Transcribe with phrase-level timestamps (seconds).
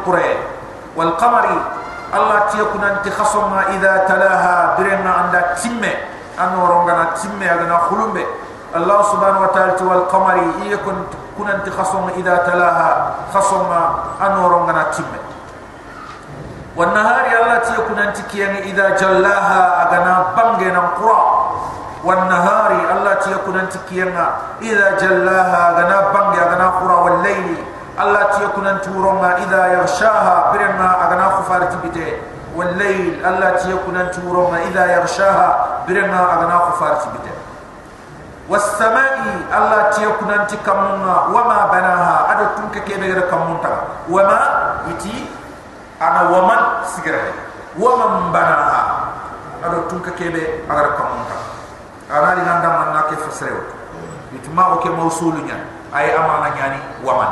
[0.00, 0.32] القرى
[0.96, 1.46] والقمر.
[2.10, 5.94] الله تيكون أنت خصم إذا تلاها برنا عند تمة
[6.40, 8.16] أنو رونغنا تمة أغنا خلوم
[8.76, 10.96] الله سبحانه وتعالى والقمر يكون
[11.38, 13.70] كن أنت خصم إذا تلاها خصم
[14.26, 15.20] أنو رونغنا تمة
[16.76, 21.22] والنهار الله تيكون أنت كيان إذا جلاها أغنا بانغنا قرى.
[22.04, 24.16] والنهار الله تيكون أنت كيان
[24.62, 26.96] إذا جلاها أغنا بانغ أغنا قرى.
[27.04, 27.49] والليل
[28.59, 32.09] الله تيكون أنت ورما إذا يغشاها برنا أغنا خفارتي بته
[32.55, 35.47] والليل الله تيكون أنت ورما إذا يغشاها
[35.87, 37.35] برنا أغنا خفارتي بته
[38.49, 39.13] والسماء
[39.57, 43.73] الله تيكون أنت كمنا وما بناها أدو تنك كيبه كمنا
[44.09, 44.39] وما
[44.91, 45.25] يتي
[46.01, 47.31] أنا ومن سجره
[47.79, 48.81] ومن بناها
[49.63, 51.35] أدو تنك كيبه أغر كمنا
[52.11, 53.61] أنا لنا دام أنك فسره
[54.35, 55.57] يتما أوكي موصولنا
[55.95, 57.27] أي أمانا يعني ومن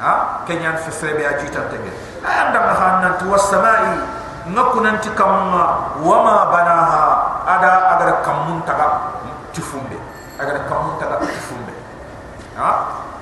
[0.00, 0.42] ha?
[0.46, 1.90] Kenyan fesre be ajita tege
[2.24, 4.00] anda na hanna tu wasamai
[4.48, 7.06] ngakunan ti kamma wama banaha?
[7.44, 9.16] Ada agar kamun taga
[9.52, 9.96] tifumbe
[10.40, 11.72] agar kamun taga tifumbe
[12.56, 12.70] ha?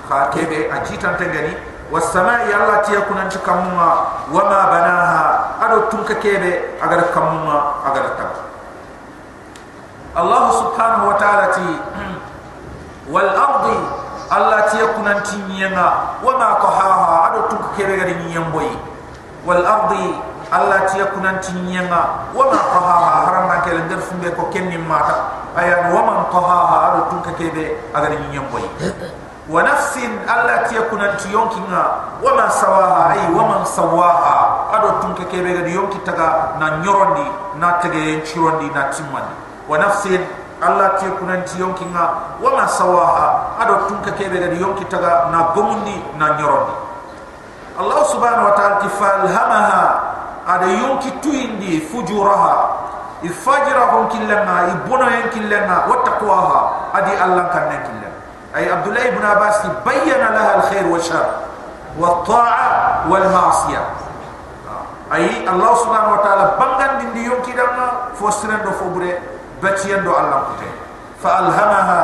[0.08, 1.54] Kha kebe ajita tege ni.
[1.92, 5.24] Wasamai allah ti yakunan ti kamma wama banaha?
[5.60, 8.40] Ado tunka kebe agar kamma agar taga
[10.12, 11.64] Allah subhanahu wa ta'ala ti
[15.32, 18.68] sinyenga wama qahaha ado tun kebe gari nyemboy
[19.48, 20.12] wal ardi
[20.52, 25.42] alla tiya kunan tinyenga wama qahaha haramma kele der funde ko kenni mata.
[25.52, 28.64] Ayan waman haha ado tun kebe agari nyemboy
[29.48, 31.82] wa nafsin alla tiya kunan tiyonkinga
[32.24, 37.26] wama sawaha ay waman sawaha ado tun kebe gari yonki taga na nyorondi
[37.60, 39.34] na tege chirondi na timmandi
[39.68, 40.24] wa nafsin
[40.62, 45.98] Allah ti kunanti yonki nga wama sawaha ado tunka kebe gadi yonki taga na gomundi
[46.18, 46.74] na nyorondi
[47.82, 49.82] Allah subhanahu wa ta'ala ti falhamaha
[50.46, 52.78] ada yonki tuindi fujuraha
[53.26, 56.58] ifajira hon killenga ibono yen killenga wa taqwaha
[56.94, 58.10] adi Allah kan ne killenga
[58.54, 61.26] ay Abdullah ibn Abbas bayyana laha alkhair wa shar
[61.98, 63.86] wa ta'a wal ma'siyah
[65.10, 70.10] ay Allah subhanahu wa ta'ala bangan dindi yonki dama fo sirendo fo bure batiyan do
[70.10, 70.66] Allah kute
[71.22, 72.02] fa alhamaha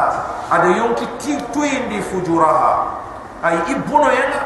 [0.49, 2.97] ada yonki ti tuyindi fujuraha.
[3.43, 4.41] Ay ibuno yana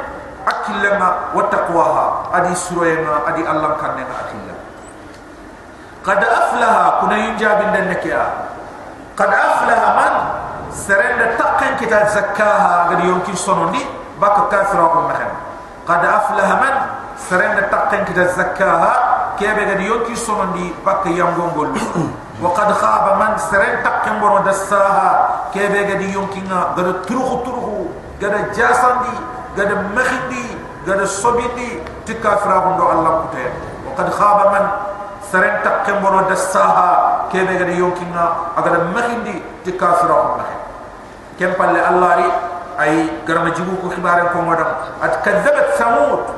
[0.49, 2.35] akillama wa taqwaha.
[2.35, 4.55] Adi suroyema adi Allah kannena akilla
[6.03, 8.25] qad aflaha kuna yunjabin dan nakiya
[9.15, 10.15] qad aflaha man
[10.75, 13.79] serenda taqan kita zakkaha gadi yonki sonondi
[14.19, 15.31] baka kafira ko mahem
[15.87, 16.75] qad aflaha man
[17.15, 19.12] serenda taqan kita zakkaha
[19.43, 21.75] kebe gadi yoki sonon di bakke yangongol
[22.43, 27.43] wa qad khaba man saren takken boro da saha kebe gadi yonki na gada turuhu
[27.43, 27.91] turuhu
[28.23, 29.11] gada jasandi
[29.59, 30.55] gada makhidi
[30.87, 33.51] gada sobiti tika frabundo allah kutaya.
[33.83, 34.65] Wa qad khaba man
[35.27, 36.91] saren takken boro da saha
[37.35, 40.47] kebe gadi yonki na agada makhidi tika frabundo
[41.35, 42.29] kempalle allah ri
[42.79, 42.95] ay
[43.27, 44.71] garma jigu ko xibaare ko modam
[45.03, 46.31] at kadzabat samud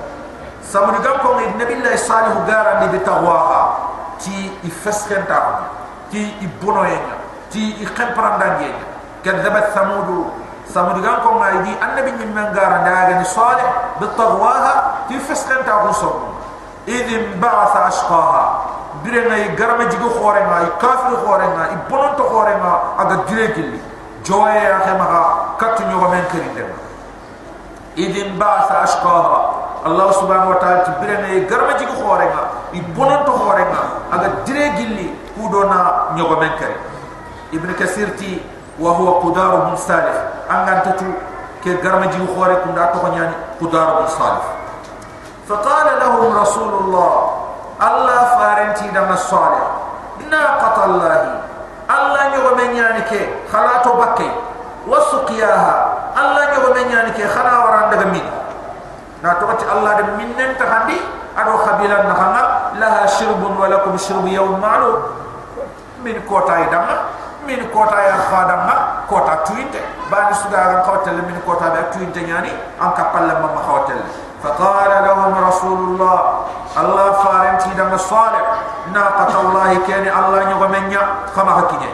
[0.73, 3.77] ثمود ثمود قام النبي الله صالح قارن بتغواها
[4.21, 5.75] تي يفسخن تاعهم
[6.15, 7.17] ti ibono yenga
[7.51, 8.87] ti i khempranda yenga
[9.27, 10.31] kadzabat samud
[10.71, 13.67] samud gan ko ngai di annabi nyim mangara ndaga ni salih
[13.99, 16.11] bi tagwaha ti fiskan ta ko so
[16.87, 18.45] idin ba'atha ashqaha
[19.03, 23.47] dire ngai garama jigo khore ngai kafir khore ngai ibono to khore ngai aga dire
[23.59, 23.81] gilli
[24.23, 25.23] joye ya khemaga
[25.59, 26.71] katu nyoba men keri dem
[27.97, 29.39] idin ba'atha ashqaha
[29.85, 34.29] allah subhanahu wa ta'ala tibire ngai garama jigo khore ngai ibono to khore ngai aga
[34.49, 35.07] dire gilli
[35.37, 36.77] kudona nyogo menkere
[37.53, 38.43] ibn kasir ti
[38.79, 40.19] wa huwa qudar bin salih.
[40.51, 41.07] Angan tatu
[41.63, 44.47] ke garma ji khore kunda to ko nyani qudar bin salih.
[45.47, 47.15] Fa qala lahum rasulullah
[47.79, 49.67] allah farenti da masalih
[50.27, 51.13] naqata allah
[51.87, 54.29] allah nyogo menyani ke khalato bakke.
[54.85, 55.75] Wasuqiyaha
[56.19, 58.25] allah nyogo menyani ke khana waran daga min
[59.24, 60.98] na to ti allah de minnen ta handi
[61.36, 62.44] ado khabilan na khanga
[62.80, 64.98] laha shirbun wa lakum shirbu yawm ma'lum
[66.04, 66.96] min kota idanga
[67.48, 68.76] min kota ya khadanga
[69.08, 69.80] kota tuinte
[70.12, 74.02] bani sudaran kawtel min kota be tuinte nyani an kapal lamma ma kawtel
[74.44, 76.20] فقال لهم رسول الله
[76.80, 78.44] الله فارنتي دم الصالح
[78.94, 81.04] ناقة الله كان الله نغمنيا
[81.36, 81.90] كما حكيني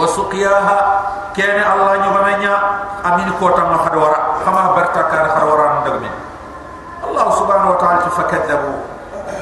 [0.00, 0.78] وسقياها
[1.36, 2.56] كان الله يغمنيا
[3.06, 6.10] أمين كوتا ما خدورا فما برتكار خدورا من
[7.08, 8.78] الله سبحانه وتعالى فكذبوا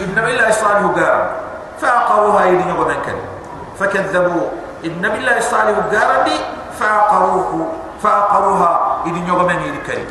[0.00, 1.22] إنما إلا إصاله قارا
[1.80, 3.06] فأقروها إذن يغمنك
[3.78, 4.46] فكذبوا
[4.84, 6.24] إنما إلا إصاله قارا
[6.80, 7.50] فأقروه
[8.02, 8.72] فأقروها
[9.06, 10.04] إذن يغمني لكي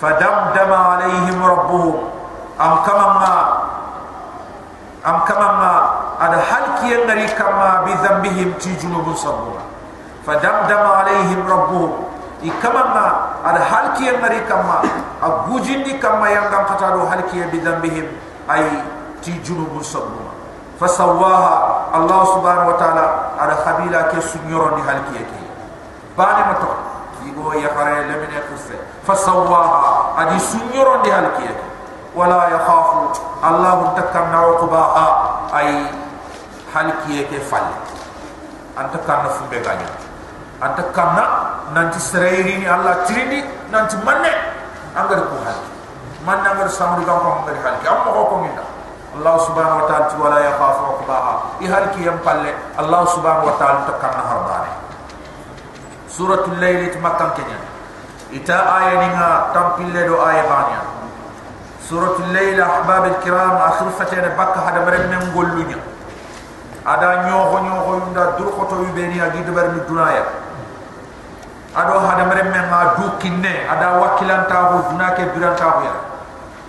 [0.00, 1.96] فدمدم عليهم ربهم
[2.60, 3.36] أم كما ما
[5.06, 5.72] أم كما ما
[6.20, 9.75] أدى حلكي النريكا ما بذنبهم تجنب صبورا
[10.26, 11.92] فدمدم عليهم ربهم
[12.42, 13.06] يكمنا
[13.44, 14.82] على حالكي مري كما
[15.22, 18.06] اغوجيني كما ينغم قتادو حالكي بذنبهم
[18.52, 18.70] اي
[19.22, 20.26] تجنوب سبوا
[20.80, 21.54] فسواها
[21.94, 23.06] الله سبحانه وتعالى
[23.40, 25.44] على خبيلا كسنيرون دي حالكي كي
[26.18, 26.72] باني متو
[27.24, 28.64] يبو يخر لمن يكس
[29.08, 31.48] فسواها ادي سنيرون دي حالكي
[32.16, 32.86] ولا يخاف
[33.44, 35.06] الله تكن عقباها
[35.58, 35.86] اي
[36.74, 37.68] حالكي كي فال
[38.80, 39.95] انت كان في بغانيه
[40.60, 41.24] anta kanna
[41.76, 44.32] nanti sereyri ni allah tirindi nanti manne
[44.96, 45.60] angar ko hal
[46.24, 47.84] manna ngar samri gam ko ngar halki.
[47.84, 48.64] Amma ko ko minda
[49.16, 53.84] allah subhanahu wa ta'ala wala yakhafu uqbaha i halki yam palle allah subhanahu wa ta'ala
[53.84, 54.72] takanna harbane
[56.08, 57.60] suratul layl tmakam kenya.
[58.32, 60.42] Ita aya ninga tampille do aya
[61.84, 65.78] suratul layl ahbab alkiram akhir fatena bakka hada mare men gollunya.
[66.86, 70.45] Ada nyoho nyoho yunda dur khoto yu beni agi de bar ni dunaya
[71.76, 75.92] ado hada mere men ma du kinne ada wakilan tabu bu ke biran tabu ya.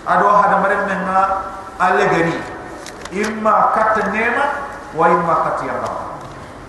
[0.04, 1.20] Ado hada mere men ma
[1.80, 2.06] alle
[3.12, 4.46] imma kat nema
[4.94, 5.96] wa imma kat ya allah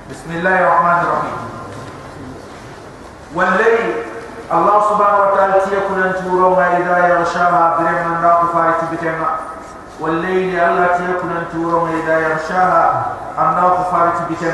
[0.06, 1.36] bismillahir rahmanir rahim
[4.48, 8.32] allah subhanahu wa ta'ala tiyakun an turu ma idha yashaha bir man ra
[8.78, 9.08] tu ti
[10.56, 12.84] allah tiyakun an turu ma idha yashaha
[13.34, 13.66] an ra
[14.14, 14.46] tu ti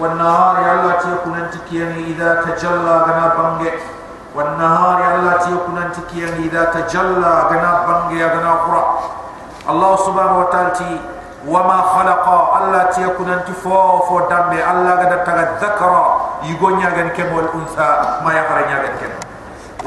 [0.00, 3.62] والنهار الله تيكون أنت كيان إذا تجلى غنا بانج
[4.34, 8.84] والنهار الله تيكون أنت كيان إذا تجلى غنا بانج غنا قرى
[9.70, 10.98] الله سبحانه وتعالى
[11.48, 12.26] وما خلق
[12.62, 15.24] الله تيكون أنت فو فو دم الله قد
[15.60, 15.92] تذكر
[16.42, 17.90] يغنيا غن كم والأنثى
[18.24, 19.12] ما يقرأ غن كم.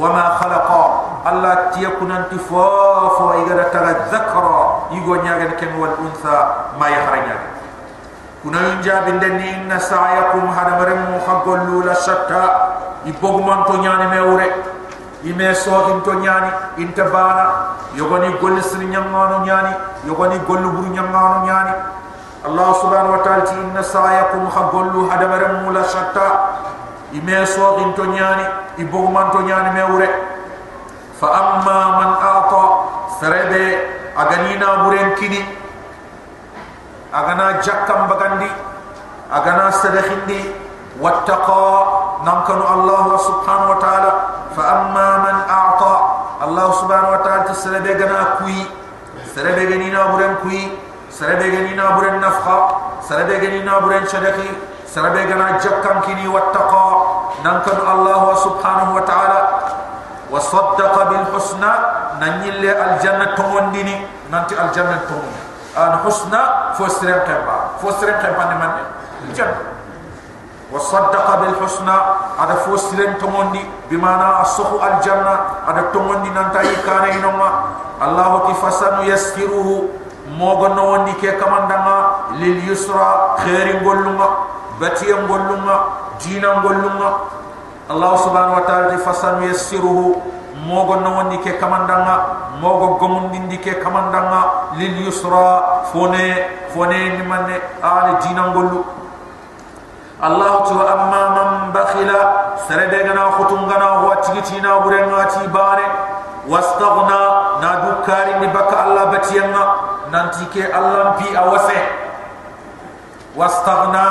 [0.01, 0.69] وما خلق
[1.27, 4.45] الله تيكون فو إذا تذكر
[4.91, 6.37] يغنيا غن كم والأنثى
[6.79, 7.50] ما يقرأ غن
[8.41, 12.43] kuna yunja bindeni inna sa'yakum hada maremu khagollu la shatta
[13.05, 14.47] ibogman to nyani mewre
[15.23, 16.49] ime so in to nyani
[16.81, 19.73] inta bana yogoni golli sir nyamano nyani
[20.09, 21.73] yogoni gollu buru nyamano nyani
[22.41, 26.27] allah subhanahu wa ta'ala ti inna sa'yakum khagollu hada maremu la shatta
[27.13, 28.45] ime so in to nyani
[28.81, 30.09] ibogman to nyani mewre
[31.21, 32.63] fa amma man ata
[33.21, 33.77] sarebe
[34.17, 35.60] aganina buren kini
[37.11, 38.47] agana jakkam bagandi
[39.31, 40.51] agana sadakhindi
[40.99, 44.11] wattaqa namkanu allah subhanahu wa ta'ala
[44.55, 45.93] fa amma man a'ta
[46.47, 48.63] allah subhanahu wa ta'ala tisrabe gana kui
[49.35, 50.71] sarabe gani na buren kui
[51.11, 52.57] sarabe gani na buren nafkha
[53.03, 54.47] sarabe gani na buren sadakhi
[54.87, 56.85] sarabe gana jakkam kini wattaqa
[57.43, 59.39] namkanu allah subhanahu wa ta'ala
[60.31, 61.71] wa saddaqa bil husna
[62.23, 63.99] nanyille al jannatu mondini
[64.31, 68.71] nanti al jannatu mondini an husna fo siren qeba fo siren qeba ni man
[69.33, 69.51] jan
[70.71, 71.95] wa saddaqa bil husna
[72.39, 73.59] ada fo siren tomondi
[73.89, 77.49] bimana ashu al janna ada tomondi nan tayi kana inoma
[78.01, 79.89] allah ki fasanu yaskiruhu
[80.37, 84.27] mogo no wondi ke kamandanga lil yusra khairin gollunga
[84.79, 85.75] batiya gollunga
[86.19, 87.09] dina gollunga
[87.91, 90.19] allah subhanahu wa ta'ala fasanu yaskiruhu
[90.67, 92.15] mogo nowonni ke kamandanga
[92.61, 96.25] mogo gomundindi ke kamandanga lil yusra fone
[96.73, 98.85] fone ni manne ala dinangollu
[100.21, 102.19] allah tu amma man bakhila
[102.67, 105.85] serebe gana khutungana wa tigitina burenga ti bare
[106.45, 107.21] wastaghna
[107.61, 109.63] na dukari ni baka allah batiyanga
[110.11, 111.79] nanti ke allah pi awase.
[113.31, 114.05] Wastaghna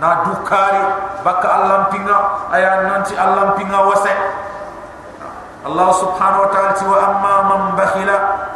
[0.00, 0.82] na dukari
[1.22, 2.16] baka allah pinga
[2.50, 4.10] aya nanti allah pinga wase
[5.66, 8.08] الله سبحانه وتعالى وأما من بخل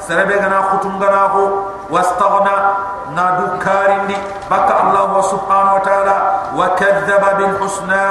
[0.08, 1.34] سربنا ختم غناه
[1.90, 2.56] واستغنى
[3.14, 4.18] نادو كارندي
[4.50, 6.16] بك الله سبحانه وتعالى
[6.58, 8.04] وكذب بالحسنى.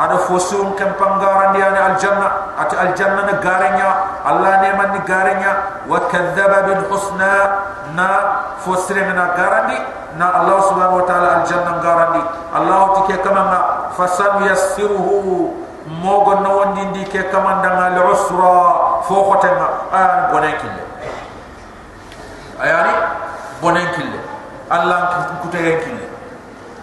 [0.00, 2.28] على فسوم كم بانغارندي يعني الجنة.
[2.60, 3.90] أت الجنة نغارنيا.
[4.30, 5.52] الله نعمن نغارنيا.
[5.88, 7.34] وكذب بالحسنى.
[7.96, 8.10] نا
[8.64, 9.78] فسرنا غارندي
[10.18, 12.22] نا الله سبحانه وتعالى الجنة غارندي
[12.56, 13.52] الله تكي كمان
[13.96, 15.08] فسن يسره
[15.86, 20.82] mogo no wondi ndi ke kamandanga al usra fo khotenga ayan bonen kille.
[22.62, 22.92] Ayani
[23.60, 24.18] bonen kille.
[24.70, 26.06] Allah kute yen kille.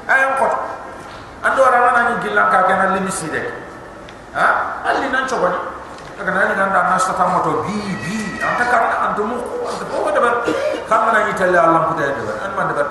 [0.08, 0.54] Ayan kot.
[1.44, 3.40] Ando ara na ni gilla ka kana limi side
[4.36, 4.48] ha?
[4.84, 5.56] Alli nan chobani
[6.20, 7.64] daga nani nan da nasta ta moto.
[7.64, 8.40] Bi bi.
[8.44, 10.34] Anta karna antu mu anta ko da bar
[10.92, 12.88] kamana ni telle allah kute de bar an man de bar.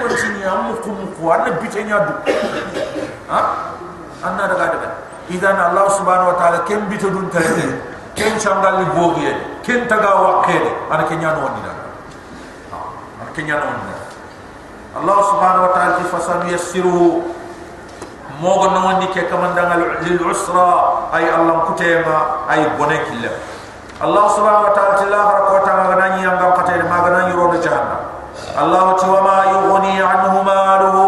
[0.00, 2.12] Ko tini am mu kum ko an bitenya du
[3.28, 3.40] ha?
[4.24, 4.88] Anna daga daga
[5.30, 7.68] إذن الله سبحانه وتعالى كم بتدون تهدي؟
[8.16, 11.78] كم شغل بوغي كم تغا وقيل أنا كن يانو نعم.
[13.22, 14.04] أنا كن يانو نعم.
[15.00, 17.20] الله سبحانه وتعالى فسن يسره
[18.42, 19.70] موغ نواني كمان دان
[20.02, 20.68] للعسرة
[21.14, 22.18] أي الله كتيما
[22.50, 23.32] أي بونك الله
[24.04, 28.00] الله سبحانه وتعالى الله رب وتعالى غناني ينغم قتل ما غناني رون جهنم.
[28.62, 30.98] الله تعالى ما يغني عنه ماله.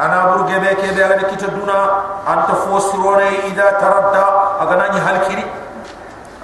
[0.00, 1.78] أنا برغي بيكي بيغني كتدونا
[2.26, 4.24] anta fosirone ida taradda
[4.60, 5.44] aganani halkiri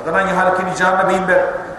[0.00, 1.37] aganani halkiri jahannam imbe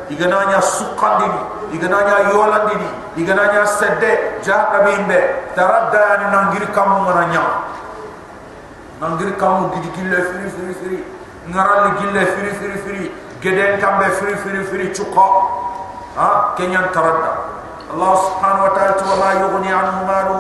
[0.10, 1.42] igananya suqandini
[1.74, 5.20] igananya yolandini igananya sedde jahannam imbe
[5.56, 7.68] taradda yani nangiri kam mananya
[9.02, 11.00] nangiri kam gidi gille firi firi firi.
[11.50, 13.12] Ngaral gille firi firi firi.
[13.42, 14.86] Geden kambe firi firi firi.
[14.94, 15.28] Chuqa
[16.18, 16.54] ha?
[16.58, 17.32] Kenyan taradda.
[17.94, 20.40] Allah subhanahu wa ta'ala wa ma yughni anhu malu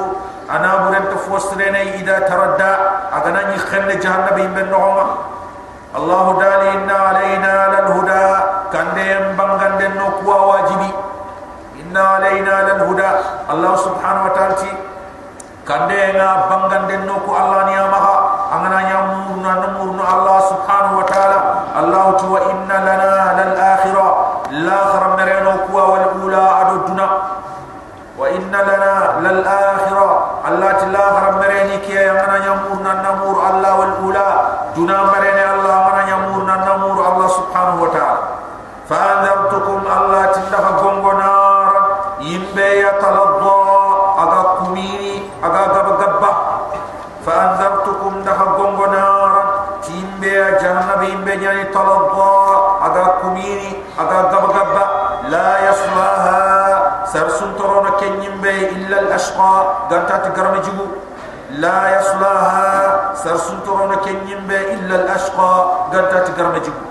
[0.51, 2.73] أنا بورن تفوسترين إذا تردى.
[3.17, 5.05] اغناني خل جهنم بين نعمة.
[5.95, 8.25] الله تعالى ان علينا للهدى.
[8.73, 10.91] كان دين بان نقوى واجبي.
[11.81, 13.11] ان علينا للهدى.
[13.51, 14.55] الله سبحانه وتعالى
[15.67, 16.19] كان دين
[16.87, 18.15] بان نقوى الله نيامها.
[18.55, 21.39] اغنا يامورنا نمورنا الله سبحانه وتعالى.
[21.79, 23.16] الله تو إن لنا
[53.97, 54.83] aga gaba gabba
[55.33, 59.53] la yaslaha sarsun torona kenyimbe illa al ashqa
[59.89, 60.85] ganta tigarame jibu
[61.63, 65.51] la yaslaha sarsun torona kenyimbe illa al ashqa
[65.91, 66.87] ganta tigarame jibu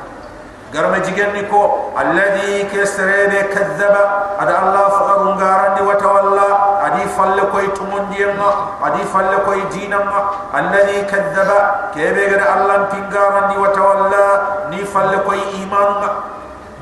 [0.72, 4.02] garma jigenni ko alladhi kasrebe kadzaba
[4.42, 6.48] ada allah faqarun garandi wa tawalla
[6.86, 8.50] adi falle koy tumondiyamma
[8.88, 10.20] adi falle koy dinamma
[10.60, 11.60] alladhi kadzaba
[11.94, 12.76] kebe gada allah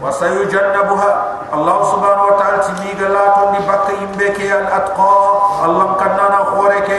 [0.02, 1.10] وسيجنبها.
[1.54, 5.16] الله سبحانه وتعالى تميغ لا تندي بك يمبك الأتقى.
[5.64, 6.90] الله كنا نخورك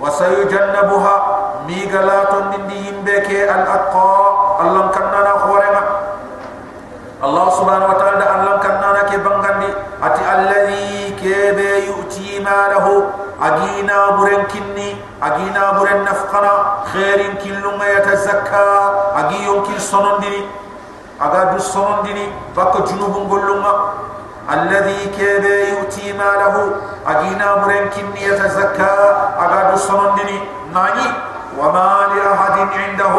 [0.00, 1.14] وسيجنبها.
[1.66, 4.12] ميغ لا تندي يمبك الأتقى.
[4.60, 5.76] الله كنا نخورك
[7.24, 9.70] الله سبحانه وتعالى الله كنا نكي بنغني.
[10.04, 12.86] أتي الذي كيبي يؤتي ما له
[13.42, 14.96] أجينا برن كني.
[15.22, 16.54] أجينا برن نفقنا.
[16.92, 18.70] خير كل ما يتزكى.
[19.16, 20.24] أجيون كل سنن
[21.20, 23.92] سنندني اغا دو سنندني باك جنوب غلوما
[24.52, 26.72] الذي كيبي يؤتي ماله
[27.06, 28.94] أجينا برن كني يتزكى
[29.38, 30.40] اغا دو سنندني
[30.72, 31.08] ناني
[31.58, 33.14] وما لأحد عنده.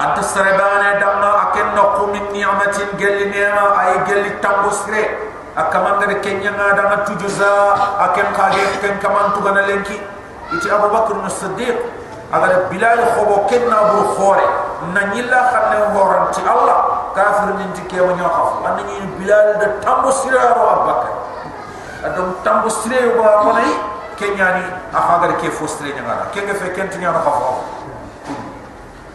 [0.00, 3.64] أنت سربانه دما أكن نقو من نعمة قال نعمة.
[3.80, 5.04] أي قال تامبسري
[5.58, 7.54] اكمان غير كينيا غادا تجزا
[8.00, 10.00] أكن قاغي كن كمان تغنا لنكي.
[10.52, 11.76] يتي أبو بكر الصديق؟
[12.32, 12.70] اگر
[14.86, 16.78] بلال خوبو كن ابو خوري نانيلا خن هورنتي الله
[17.16, 18.66] كافر ننتي كيو نيو خاف.
[18.66, 21.12] ان ني بلال د تامبسري ابو بكر
[22.04, 23.70] أدم تامبسري با بلاي
[24.18, 27.42] كينيا ني افاغر كي فوستري نغادا كيغا في كنت نيو خاف.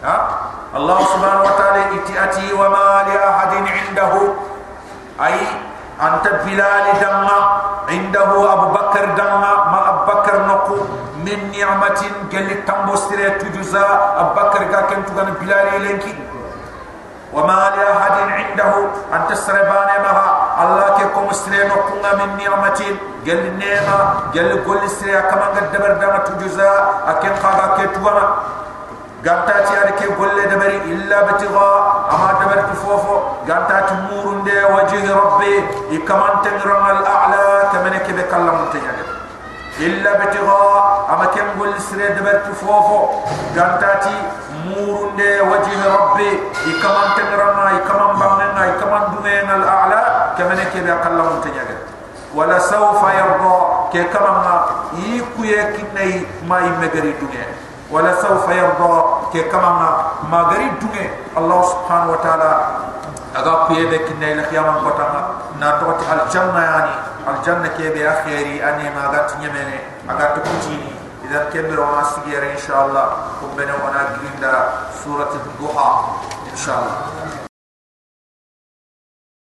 [0.04, 0.28] ها؟
[0.76, 4.12] الله سبحانه وتعالى إتياتي وما لأحد عنده.
[5.16, 5.40] أي
[6.02, 7.38] أنت بلال دما
[7.88, 10.76] عنده أبو بكر دما ما أبو بكر نقو.
[11.26, 12.00] من نعمة
[12.32, 13.86] قال تمبستر تجزا
[14.20, 16.14] ابو بكر كان تغن بلال لينكي.
[17.34, 18.72] وما لاحد عنده
[19.16, 20.14] انت سربان ما
[20.62, 22.80] الله كيكم استرين نقو من نعمة.
[23.26, 23.98] قال نعمة.
[24.34, 26.70] قال قول استريا كما قد دبر دما تجزا
[27.08, 28.26] اكن قاغا كتوانا
[29.26, 31.68] gantati ada ke golle dabari illa batiga
[32.14, 35.52] ama dabari tu fofo gantati murunde wajhi rabbi
[35.98, 38.12] ikamante ramal a'la kamane ke
[39.80, 43.08] إلا بتغاء أما كم قول سريد برت فوفو
[43.54, 44.16] جانتاتي
[44.66, 46.30] مورون دي وجه ربي
[46.66, 51.78] إكمان تنرنا إكمان بمنا إكمان دمين الأعلى كمان كيبا قلهم تنجد
[52.34, 53.56] ولا سوف يرضى
[53.92, 54.64] كمان ما
[54.98, 57.46] يكوي كني ما يمجري دنيا
[57.90, 59.04] ولا سوف يرضى
[59.52, 59.90] كمان ما
[60.32, 62.66] مجري دنيا الله سبحانه وتعالى
[63.36, 65.28] أقاب يدك كني لخيام قطعنا
[65.60, 67.05] نتوت الجنة يعني.
[67.26, 70.92] aljanna kebe akhiri ani ma gat nyemene agat kutini
[71.26, 74.52] idan kebe wa sigere inshallah kubene wana grinda
[75.02, 75.90] surat duha
[76.52, 77.45] inshallah